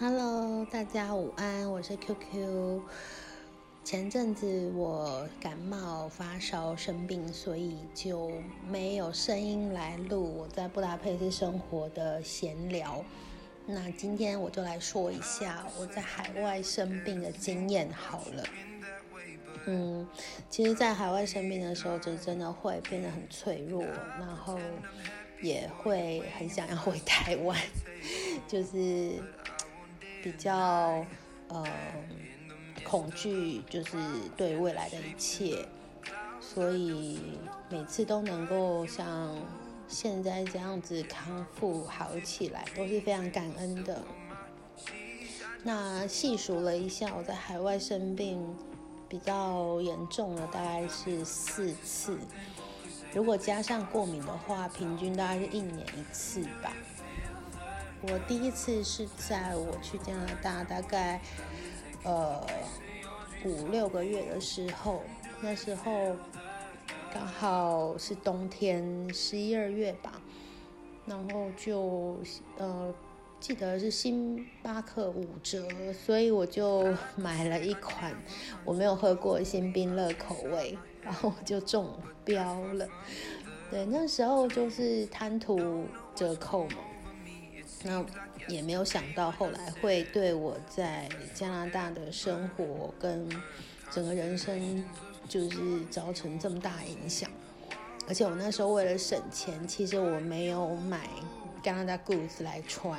[0.00, 2.80] Hello，大家午安，我是 QQ。
[3.82, 8.30] 前阵子我感冒发烧生病，所以就
[8.68, 13.04] 没有声音来录我在布达佩斯生活的闲聊。
[13.66, 18.44] 那今天我就来说一下我在海外生病的经验好了。
[19.66, 20.06] 嗯，
[20.48, 23.82] 其实，在海外生病的时候，就真的会变得很脆弱，
[24.16, 24.60] 然后
[25.42, 27.58] 也会很想要回台湾，
[28.46, 29.14] 就是
[30.30, 31.06] 比较
[31.48, 31.64] 呃
[32.84, 33.96] 恐惧，就是
[34.36, 35.66] 对未来的一切，
[36.40, 37.18] 所以
[37.70, 39.34] 每次都能够像
[39.88, 44.02] 现在这样子康复好起来，都是非常感恩的。
[45.62, 48.42] 那细数了一下，我在海外生病。
[49.10, 52.18] 比较严重的大概是四次，
[53.14, 56.74] 如果加上过敏的话，平均大概是一年一次吧。
[58.02, 61.20] 我第一次是在我去加拿大大概
[62.04, 62.40] 呃
[63.44, 65.02] 五六个月的时候，
[65.40, 66.16] 那时候
[67.12, 70.20] 刚好是冬天，十一二月吧，
[71.06, 72.18] 然后就
[72.56, 72.94] 呃。
[73.40, 78.12] 记得是星巴克五折，所以我就 买了一款
[78.64, 81.88] 我没有喝过新冰乐口味，然后我就中
[82.24, 82.88] 标了。
[83.70, 86.78] 对，那时候就是贪图折扣嘛，
[87.82, 88.04] 那
[88.48, 93.28] 也没有想到后来会对我在加拿大的生活跟
[93.90, 94.84] 整个人生
[95.28, 97.30] 就是造成这么大影响。
[98.08, 101.08] 而且我那时候为了省钱，其实我没有买。
[101.60, 102.98] 加拿大 goods 来穿，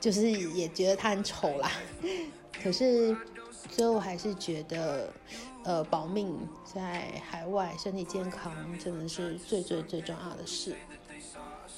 [0.00, 1.70] 就是也觉得它很丑啦。
[2.60, 3.14] 可是
[3.68, 5.12] 最后还是觉得，
[5.62, 10.74] 呃，保命在海外，身体健康真的是最最最重要的事。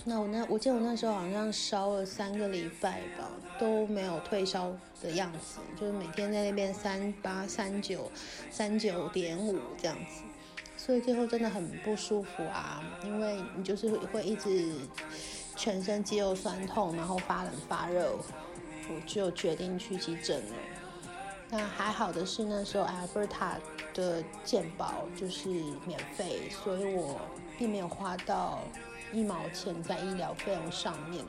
[0.05, 4.73] 那我那我记得我那时候好像烧了三个礼拜吧，都没有退烧
[5.03, 8.11] 的样子，就是每天在那边三八三九
[8.51, 10.23] 三九点五这样子，
[10.77, 14.77] 所以最后真的很不舒服啊，因为你就是会一直。
[15.55, 18.17] 全身肌肉酸痛，然后发冷发热，
[18.89, 20.55] 我就决定去急诊了。
[21.51, 23.57] 那还好的是那时候 Alberta
[23.93, 25.51] 的健保就是
[25.87, 27.21] 免费，所以我
[27.59, 28.61] 并没有花到
[29.13, 31.25] 一毛钱在医疗费用上面，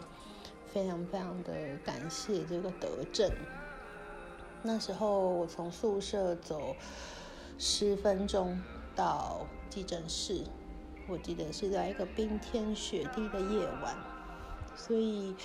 [0.72, 3.30] 非常非常的感谢这个德政。
[4.62, 6.76] 那时候我从宿舍走
[7.60, 8.58] 十分钟
[8.96, 10.44] 到急诊室，
[11.08, 13.96] 我记得是在一个冰天雪地的夜晚。
[14.76, 15.36] 所以，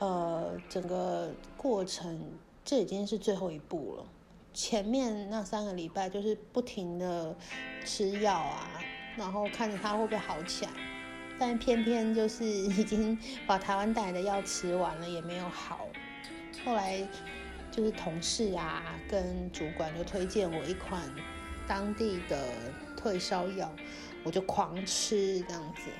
[0.00, 2.20] 呃，整个过程
[2.64, 4.04] 这已经是最后一步了。
[4.52, 7.34] 前面那三个礼拜就是不停的
[7.84, 8.68] 吃药啊，
[9.16, 10.70] 然后看着他会不会好起来。
[11.38, 15.88] 但偏偏就是已经把台湾带来的药吃完了，也没有好。
[16.64, 17.06] 后来
[17.70, 21.02] 就是同事啊跟主管就推荐我一款
[21.66, 22.48] 当地的
[22.96, 23.70] 退烧药，
[24.24, 25.90] 我就狂吃这样子。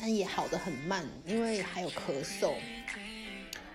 [0.00, 2.54] 但也好的很慢，因为还有咳嗽。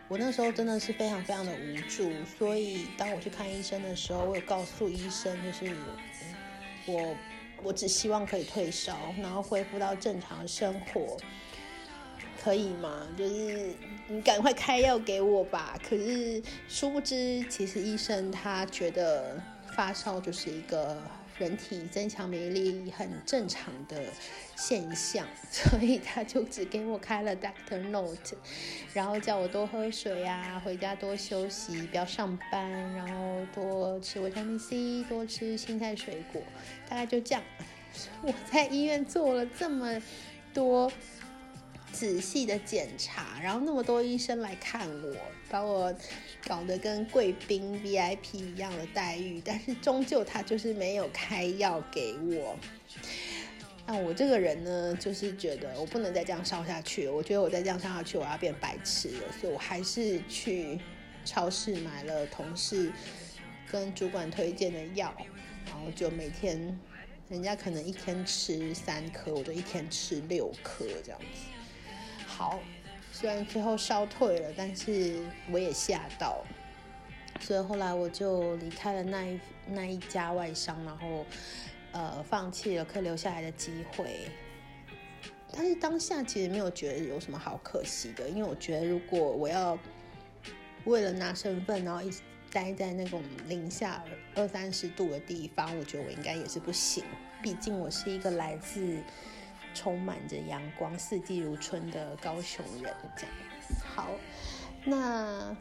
[0.07, 5.75] 我那时候真的是非常非常的无助，所以当我去看医生的时候，我有告诉医生，就是
[6.85, 7.15] 我
[7.63, 11.17] 我只希望可以退烧，然后恢复到正常生活，
[12.43, 13.07] 可以吗？
[13.17, 13.73] 就是
[14.07, 15.79] 你赶快开药给我吧。
[15.87, 19.41] 可是殊不知，其实医生他觉得
[19.75, 20.97] 发烧就是一个。
[21.39, 24.03] 人体增强免疫力很正常的
[24.55, 28.37] 现象， 所以他就只给我开了 Doctor Note，
[28.93, 36.39] 然后叫我多喝水啊，回家多休息，不要上班，然后多吃维他命 C，多吃青菜水果，
[36.87, 37.43] 大概就这样。
[38.21, 39.99] 我在医院做了这么
[40.53, 40.91] 多。
[41.93, 45.15] 仔细的检查，然后那么多医生来看我，
[45.47, 45.95] 把我
[46.47, 52.57] 搞得跟贵宾 VIP 一样的待遇，但是终究他就是没有开药给我。
[53.85, 57.07] 那我这个人呢，就是觉得我不能再这样烧下去。
[57.07, 59.31] 我觉得我再这样烧下去，我要变白痴了。
[59.39, 60.79] 所以我还是去
[61.23, 62.91] 超市买了同事
[63.69, 65.13] 跟主管推荐的药，
[65.67, 66.79] 然后就每天，
[67.29, 71.62] 人家可能一天吃三颗，我就一天吃六颗这样子。
[72.43, 72.59] 好，
[73.13, 76.43] 虽然最后烧退了，但是我也吓到，
[77.39, 81.25] 所以后来我就离开了那一那一家外商，然后
[81.93, 84.27] 呃放弃了可以留下来的机会。
[85.53, 89.79] 但是当下其实没有觉得有什么好可惜的，因为我觉得如果我要
[90.83, 92.19] 为了拿身份，然后一直
[92.51, 94.03] 待在那种零下
[94.35, 97.05] 二三十度的地方，我觉得我应该也是不行。
[97.41, 98.97] 毕竟我是一个来自。
[99.73, 103.31] 充满着阳光、四季如春的高雄人，这样
[103.95, 104.09] 好。
[104.85, 105.55] 那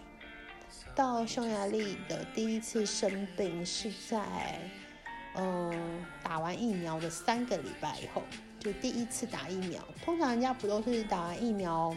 [0.94, 4.58] 到匈牙利的第一次生病是在，
[5.36, 8.22] 嗯，打完疫苗的三个礼拜以后，
[8.60, 9.82] 就第一次打疫苗。
[10.04, 11.94] 通常人家不都是打完疫苗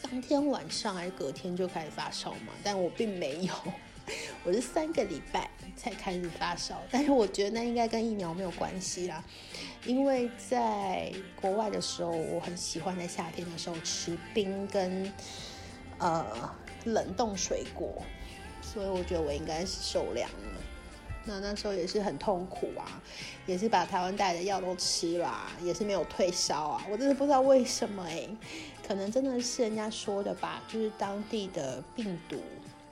[0.00, 2.52] 当天晚上还是隔天就开始发烧嘛？
[2.62, 3.52] 但我并没有，
[4.44, 6.80] 我是三个礼拜才开始发烧。
[6.90, 9.22] 但是我觉得那应该跟疫苗没有关系啦。
[9.88, 15.10] 因为在国外的时候，我很喜欢在夏天的时候吃冰跟
[15.96, 16.26] 呃
[16.84, 18.02] 冷冻水果，
[18.60, 20.60] 所以我觉得我应该是受凉了。
[21.24, 23.00] 那那时候也是很痛苦啊，
[23.46, 26.86] 也是把台湾带的药都吃了，也是没有退烧啊。
[26.90, 28.28] 我真的不知道为什么哎，
[28.86, 32.36] 可能真的是人家说的吧，就是当地的病毒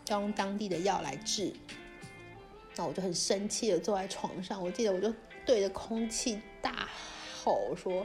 [0.09, 1.53] 要用当地的药来治。
[2.75, 5.13] 那我就很生气的坐在床上，我记得我就。
[5.47, 6.89] 对着空气大
[7.45, 8.05] 吼说：“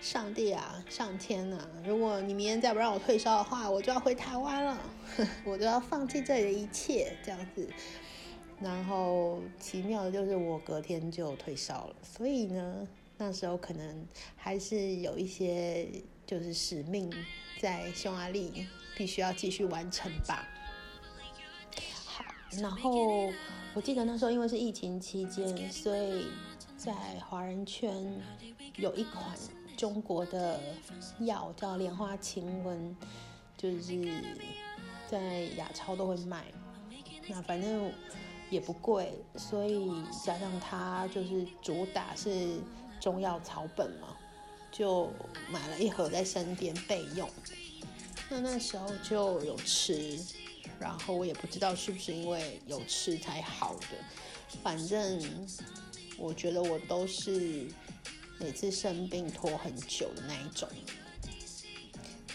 [0.00, 1.68] 上帝啊，上天啊！
[1.84, 4.78] 如果你明天再不让我退烧的话，我就要回台湾了，
[5.44, 7.68] 我就要放弃这里的一切。”这样子，
[8.58, 11.96] 然后奇妙的就是我隔天就退烧了。
[12.02, 12.88] 所以呢，
[13.18, 15.86] 那时候可能还是有一些
[16.26, 17.12] 就是使命
[17.60, 18.66] 在匈牙利
[18.96, 20.48] 必须要继续完成吧。
[22.06, 22.24] 好，
[22.62, 23.30] 然后
[23.74, 26.24] 我记得那时候因为是疫情期间，所以。
[26.82, 26.94] 在
[27.28, 27.94] 华人圈
[28.76, 29.22] 有一款
[29.76, 30.58] 中国的
[31.18, 32.94] 药叫莲花清瘟，
[33.54, 34.24] 就是
[35.06, 36.42] 在亚超都会卖。
[37.28, 37.92] 那反正
[38.48, 42.58] 也不贵，所以加上它就是主打是
[42.98, 44.16] 中药草本嘛，
[44.72, 45.12] 就
[45.50, 47.28] 买了一盒在身边备用。
[48.30, 50.18] 那那时候就有吃，
[50.80, 53.86] 然后我也不知道是不是因为有吃才好的，
[54.62, 55.22] 反正。
[56.22, 57.66] 我觉得我都是
[58.38, 60.68] 每次生病拖很久的那一种。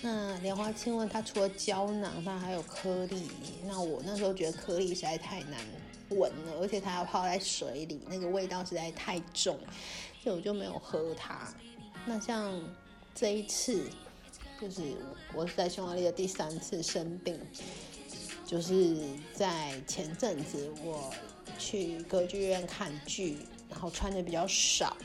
[0.02, 3.30] 那莲花清瘟它除了胶囊，它还有颗粒。
[3.64, 5.60] 那我那时候觉得颗粒实在太难
[6.10, 9.56] 闻了，而且它要泡在水里，那个味道实在太重，
[10.24, 11.54] 所以我就没有喝它。
[12.08, 12.60] 那像
[13.14, 13.88] 这一次，
[14.60, 14.96] 就是
[15.32, 17.40] 我是在匈牙利的第三次生病，
[18.46, 18.96] 就是
[19.34, 21.12] 在前阵子我
[21.58, 23.40] 去歌剧院看剧。
[23.68, 24.96] 然后穿的比较少，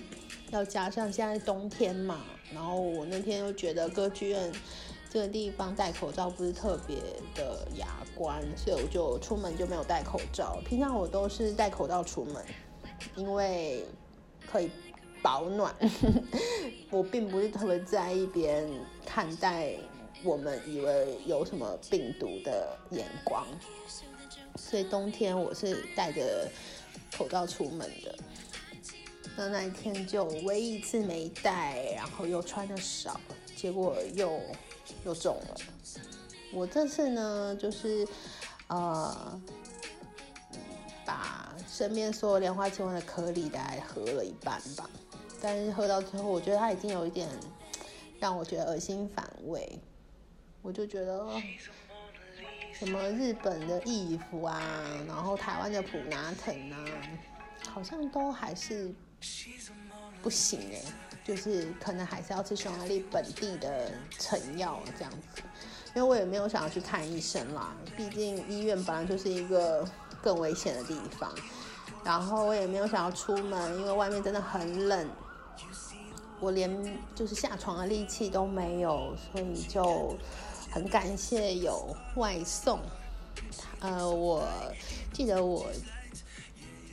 [0.51, 2.21] 要加上现在冬天嘛，
[2.55, 4.53] 然后我那天又觉得歌剧院
[5.09, 6.97] 这个地方戴口罩不是特别
[7.35, 10.61] 的雅观，所以我就出门就没有戴口罩。
[10.65, 12.45] 平常我都是戴口罩出门，
[13.17, 13.85] 因为
[14.47, 14.71] 可以
[15.23, 15.75] 保暖。
[16.93, 18.71] 我并不是特别在意别人
[19.07, 19.75] 看待
[20.23, 23.47] 我们以为有什么病毒的眼光，
[24.57, 26.47] 所以冬天我是戴着
[27.17, 28.19] 口罩出门的。
[29.37, 33.19] 那那一天就唯一一次没戴，然后又穿的少，
[33.57, 34.41] 结果又
[35.07, 35.57] 又中了。
[36.53, 38.07] 我这次呢，就是
[38.67, 39.41] 呃，
[41.07, 44.91] 把身边所有莲花清瘟的颗粒大概喝了一半吧，
[45.41, 47.29] 但是喝到最后，我觉得它已经有一点
[48.19, 49.81] 让我觉得恶心反胃。
[50.63, 51.27] 我就觉得
[52.73, 54.61] 什么日本的义服啊，
[55.07, 56.85] 然后台湾的普拿藤啊，
[57.69, 58.93] 好像都还是。
[60.23, 60.83] 不行哎，
[61.25, 65.43] 就是可能还是要吃匈牙利本地的成药这样子，
[65.95, 69.87] 因为我也没有想要去看医生啦，毕竟医院本来就是一个
[70.23, 71.35] 更危险的地方。
[72.05, 75.09] 然后我也没有想要出门，因为外面真的很冷，
[76.39, 80.19] 我连就是下床的力气都没有，所以就
[80.71, 82.79] 很感谢有外送。
[83.81, 84.49] 呃，我
[85.13, 85.67] 记得我。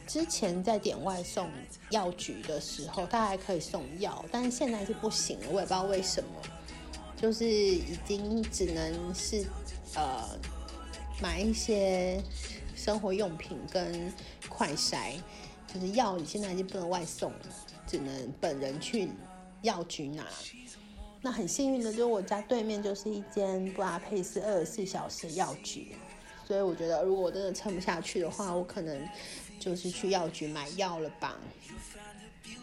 [0.07, 1.51] 之前在点外送
[1.89, 6.29] 药局的时候，他还可以送药，但是现在是不行了，我也不知道为什么，
[7.21, 9.45] 就是已经只能是
[9.95, 10.23] 呃
[11.21, 12.23] 买一些
[12.73, 14.11] 生活用品跟
[14.47, 15.15] 快筛，
[15.67, 17.39] 就是药你现在已经不能外送了，
[17.85, 19.09] 只能本人去
[19.61, 20.25] 药局拿。
[21.27, 25.93] 那很幸运的就是我家对面就是一间布拉佩斯二十四小时药局，
[26.47, 29.07] 所以我觉得如果我真的撑不下去的话，我可能。
[29.59, 31.35] 就是去药局买药了吧，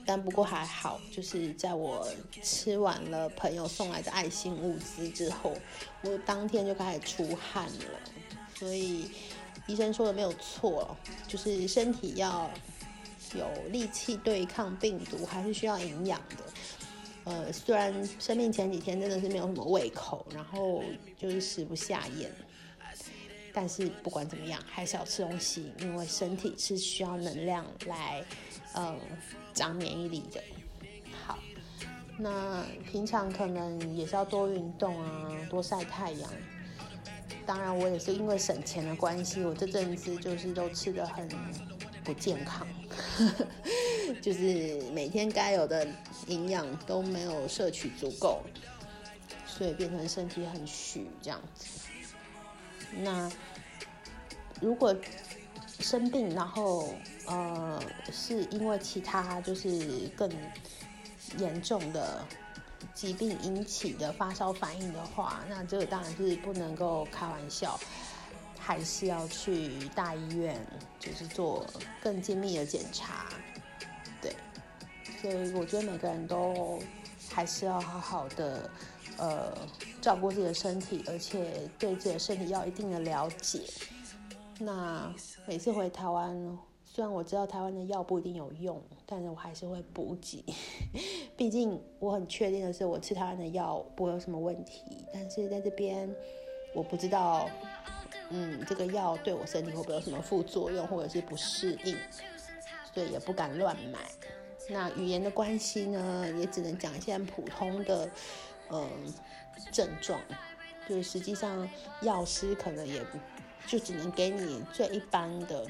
[0.07, 2.09] 但不过还好，就是在我
[2.41, 5.55] 吃完了朋友送来的爱心物资之后，
[6.03, 8.01] 我当天就开始出汗了。
[8.55, 9.11] 所以
[9.67, 12.49] 医生说的没有错，就是身体要
[13.35, 16.37] 有力气对抗病毒，还是需要营养的。
[17.25, 20.83] 呃，虽然生病前几天真的是没有什么胃口，然后
[21.17, 22.31] 就是食不下咽。
[23.57, 28.25] 但是不管怎么样，还是要吃东西，因为身体是需要能量来，
[28.75, 28.99] 嗯，
[29.55, 30.43] 长免疫力的。
[31.25, 31.39] 好，
[32.19, 36.31] 那平常可能也是要多运动啊，多晒太阳。
[37.47, 41.29] 当然我也是因为省钱的关系，我这阵子就是都吃的很
[42.03, 42.67] 不健康，
[44.21, 45.87] 就是每天该有的
[46.27, 48.43] 营养都没有摄取足够，
[49.47, 51.67] 所以变成身体很虚这样子。
[52.99, 53.31] 那
[54.61, 54.95] 如果
[55.81, 56.95] 生病，然后
[57.27, 57.83] 呃
[58.13, 60.31] 是因为其他就是更
[61.39, 62.25] 严重的
[62.95, 67.79] 疾病引起的发烧反应的话，那这个当然是不能够开玩笑，
[68.59, 70.57] 还是要去大医院，
[71.01, 71.67] 就是做
[72.01, 73.27] 更精密的检查。
[75.25, 76.79] 所以我觉得每个人都
[77.31, 78.71] 还是要好好的
[79.17, 79.57] 呃
[79.99, 83.63] 照顾自己的身体，而且对自己的身体要一定的了解。
[84.59, 85.11] 那
[85.47, 90.45] 每次回台湾，虽然我知道台湾的药不一定有用，但是我还是会补给。
[91.39, 94.83] 毕竟我很确定的是，我吃台湾的药不会有什么问题。
[95.11, 96.15] 但是在这边，
[96.75, 97.49] 我不知道，
[98.29, 101.97] 嗯，这个药对我身体会不会有什么副作用，或者是不适应，
[102.93, 104.01] 所以也不敢乱买。
[104.69, 108.09] 那语言的关系呢，也只能讲一些普通的，
[108.71, 108.91] 嗯，
[109.73, 110.21] 症状。
[110.89, 111.69] 就是实际上，
[112.03, 113.05] 药师可能也。
[113.67, 115.67] 就只能给你最一般的，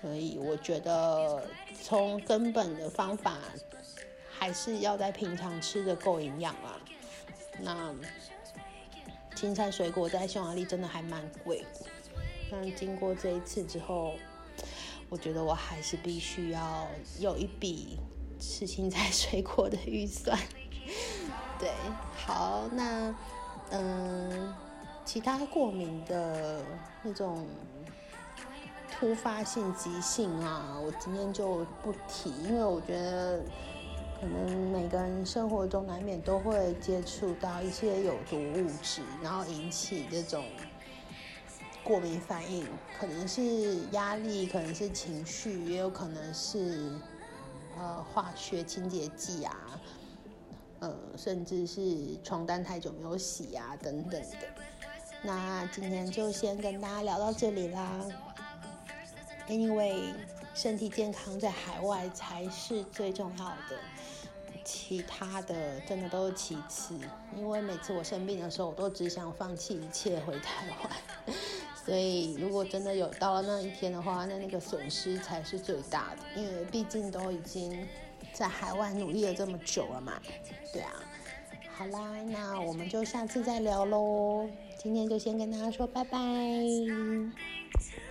[0.00, 1.46] 所以我觉得
[1.82, 3.36] 从根本的方法，
[4.30, 6.80] 还是要在平常吃的够营养啊。
[7.60, 7.94] 那
[9.34, 11.66] 青菜水果在匈牙利真的还蛮贵，
[12.50, 14.14] 但经过这一次之后，
[15.12, 16.88] 我觉得我还是必须要
[17.20, 17.98] 有一笔
[18.40, 20.38] 吃青菜 水果的预算。
[21.58, 21.70] 对，
[22.16, 23.14] 好，那
[23.70, 24.54] 嗯。
[25.04, 26.64] 其他过敏的
[27.02, 27.44] 那种
[28.88, 33.40] 突发性急性啊，我今天就不提，因为我觉得
[34.20, 40.44] 可能每个人生活中难免都会接触到一些有毒物质，然后引起这种
[41.84, 42.66] 过敏反应，
[42.98, 46.92] 可能是压力，可能是情绪，也有可能是
[47.76, 49.80] 呃化学清洁剂啊，
[50.78, 54.38] 呃，甚至是床单太久没有洗啊等等的。
[55.22, 58.06] 那今天就先跟大家聊到这里啦。
[59.48, 60.14] Anyway，
[60.54, 63.78] 身体健康在海外才是最重要的，
[64.64, 66.96] 其他的真的都是其次。
[67.36, 71.36] 因为每次我生病的时候，我都只想放弃一切回台湾。
[71.84, 76.40] 所以如果真的有到了那一天的话，那那个损失才是最大的。
[76.40, 77.86] 因为毕竟都已经
[78.32, 80.20] 在海外努力了这么久了嘛。
[80.72, 80.92] 对啊。
[81.74, 84.48] 好啦，那我们就下次再聊喽。
[84.78, 86.18] 今天就先跟大家说拜拜。